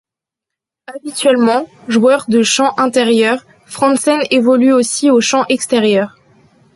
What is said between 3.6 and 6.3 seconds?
Frandsen évolue aussi au champ extérieur.